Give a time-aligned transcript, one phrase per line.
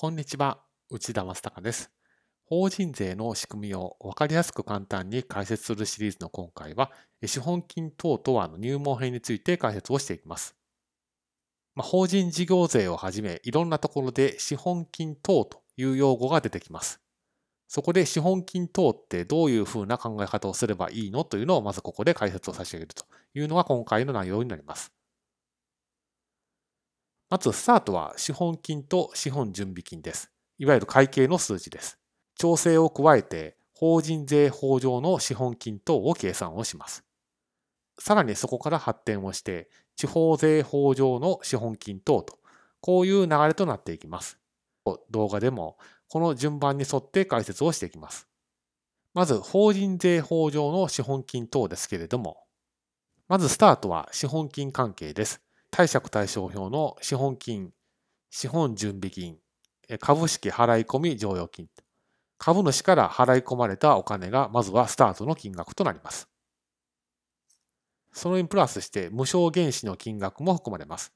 [0.00, 1.90] こんにちは、内田正孝です。
[2.46, 6.90] 法人税の仕組みを分かりやすく簡単に解説するシリーズの今回は、
[7.26, 10.56] 資本金等とはの入門編について解説をしていきます。
[11.74, 16.98] まあ、法人事業税をはじめ、いろんなところで資本金等という用語が出てきます。
[17.68, 23.04] そこで資本金等ってどういうふうな考え方をすればいいのというのをまずここで解説を差し上げると
[23.34, 24.94] いうのが今回の内容になります。
[27.30, 30.32] まずスタートは資本金と資本準備金です。
[30.58, 31.96] いわゆる会計の数字です。
[32.34, 37.04] 調整を加えて法人税法上の資本金等を計算をします。
[38.00, 42.40] さらにそこから発展をして地方税法上の資本金等と
[42.80, 44.36] こういう流れとなっていきます。
[45.10, 45.78] 動画でも
[46.08, 48.26] この順番に沿って解説をしていきます。
[49.14, 52.38] まず法人税法上の資本金等ですけれども、
[53.28, 55.40] まずスタートは資本金関係です。
[55.70, 57.72] 貸借対照表の資本金、
[58.30, 59.38] 資本準備金、
[59.98, 61.68] 株式払い込み剰余金。
[62.38, 66.28] 株主から払い込まれたお金がまずはスタートの金額となります。
[68.12, 71.12] それにプラスして無償原資の金額も含まれます。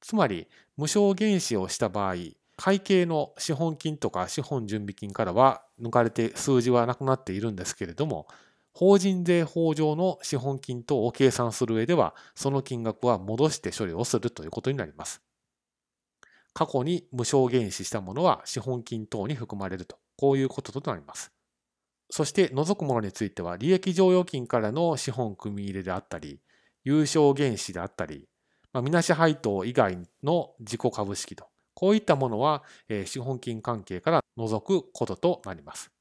[0.00, 2.14] つまり無償原資をした場合、
[2.56, 8.26] 会計の資本金とか資本準備金からは抜かれて数字はなくなっているんですけれども、
[8.74, 15.22] 法人税法上の資本金等を計算する上では、その金額は戻して処理をするということになります。
[16.52, 21.32] 過去に無償減資したものは資本金等に含まれると、こういうこととなります。
[22.10, 26.40] そして除くものについては、利益剰余金からの資本組み入れであったり、
[26.82, 28.28] 有償減資であったり、
[28.72, 35.93] まあ、みなし配当以外の自己株式と、こういったものは、え資本金関係から除くこととなります。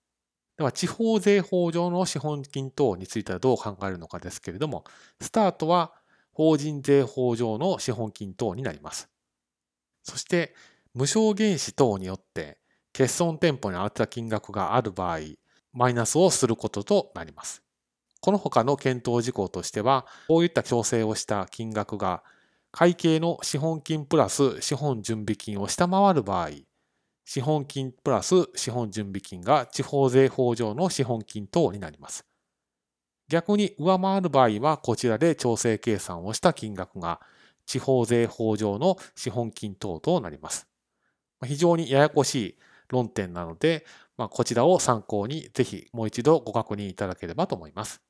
[0.57, 4.83] では、地方税法上の資本金等についてはどう考えるのかですけれども、
[5.19, 5.93] スタートは
[6.31, 9.09] 法人税法上の資本金等になります。
[10.03, 10.53] そして、
[10.93, 12.59] 無償原資等によって
[12.91, 15.19] 欠損店舗に合った金額がある場合、
[15.71, 17.63] マイナスをすることとなります。
[18.21, 22.23] この他の検討事項としては、こういった調整をした金額が
[22.71, 26.49] 会計の資本金プラス資本準備金を下回る場合、
[27.25, 32.25] 資本金プラス資本準備金が地方税法上の資本金等になります。
[33.29, 37.21] 逆に上回る場合はこちらで調整計算をした金額が
[37.65, 40.67] 地方税法上の資本金等となります。
[41.45, 42.57] 非常にややこしい
[42.89, 43.85] 論点なので、
[44.17, 48.01] まあ、こちらを参考にぜひもう一度ご確認いただければと思います。